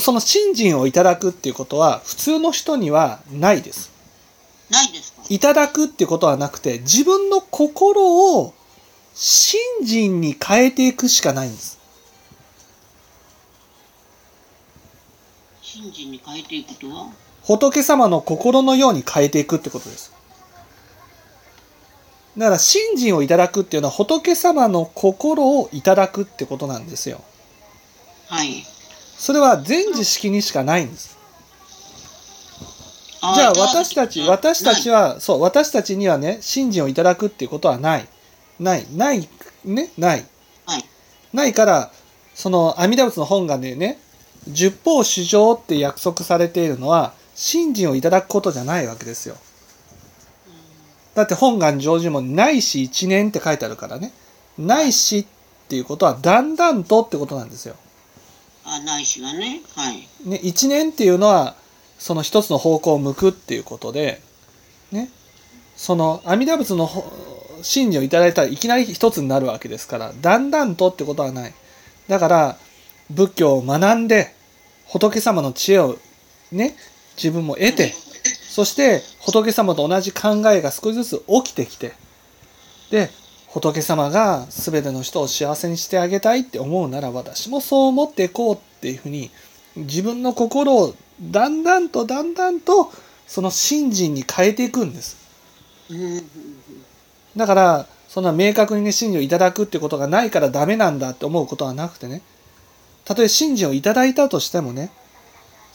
[0.00, 3.92] その信心をいただくっていうことは普通の人にはないです。
[4.70, 5.22] ないですか？
[5.28, 8.52] いただくっていうことはなくて自分の心を
[9.14, 11.78] 信心に変えていくしかないんです。
[15.62, 17.10] 信心に変えていくとは？
[17.42, 20.12] 仏様の心のように変えていくってことです。
[22.36, 27.22] だから信心をいただくっていうのは仏様の心をいただくってことなんですよ。
[28.26, 28.64] はい。
[29.18, 31.16] それは全知識にしかないんです。
[33.22, 35.14] あじゃあ私たち、私たちは。
[35.14, 38.06] は、そう、私たちにはね、信心をいただくっていうことはない。
[38.60, 38.86] ない。
[38.94, 39.28] ない。
[39.64, 39.90] ね？
[39.98, 40.24] ない。
[40.66, 40.84] はい。
[41.32, 41.90] ないから、
[42.34, 43.98] その阿弥陀仏の本願でね、
[44.48, 49.36] 十方主情って約束されているのは、信心をいただくことじゃないわけですよ。
[51.14, 54.12] だって本願成就もないし一年って書いてあるからね。
[54.58, 55.26] ないしっ
[55.68, 57.76] ていうことはだんだんとってことなんですよ。
[58.66, 59.62] あ、ないしがね。
[59.74, 60.08] はい。
[60.24, 61.54] ね、一年っていうのは
[61.98, 64.20] その一つの方向を向くっていうことで、
[64.92, 65.10] ね、
[65.76, 67.04] その阿弥陀仏のほ
[67.62, 71.54] 信心をいただいたらいきなり一つになるわけですからだんだんとってことはない
[72.08, 72.56] だから
[73.10, 74.34] 仏教を学んで
[74.86, 75.96] 仏様の知恵を
[76.52, 76.76] ね
[77.16, 77.94] 自分も得て
[78.48, 81.92] そして仏様と同じ考えが少しずつ起きてきて
[82.90, 83.10] で
[83.56, 89.30] 仏様が全ての人を幸せにしてあげたいって思うなら私もそう思っていこうっていうふうに
[89.76, 92.92] 自分の心をだんだんとだんだんと
[93.26, 95.16] その信心に変えていくんです。
[97.34, 102.20] だからそんな明確にね信心をいただくってことがないからダメなんだって思うことはなくてね
[103.06, 104.90] たとえ信心をいただいたとしてもね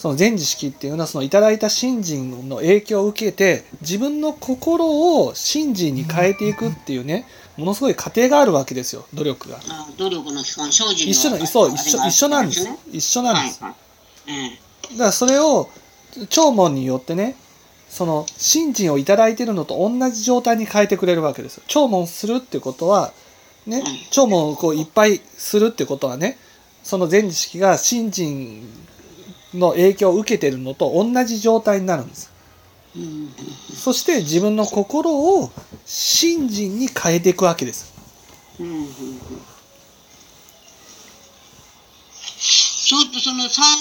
[0.00, 7.26] その全知識っていうのはそのいただいた信心の影響を受けて自分の心を信心に変えていくっていうね
[7.58, 9.58] ものすごい過程があるわけですよ努力が。
[9.58, 12.64] あ努力の基本、精進の一緒なそう一緒一緒なんです。
[12.64, 13.62] ね一緒なんです。
[13.62, 14.40] はいはい。
[14.48, 14.58] え
[14.92, 14.92] え。
[14.92, 15.68] だからそれを
[16.30, 17.36] 聴聞によってね
[17.90, 21.62] その信心をいただいているのと同じ状態に変えてくれるわけですよ。
[21.66, 23.12] 聴聞するってことは
[23.66, 26.38] ねうん聴聞をこういっぱいするってことはね
[26.82, 28.66] その全知識が信心
[29.54, 32.30] の影響を受けているのと同じ状態になるんです。
[33.74, 35.50] そして自分の心を
[35.84, 37.94] 信心に変えていくわけです。
[38.58, 43.12] ちょっ。
[43.12, 43.48] とその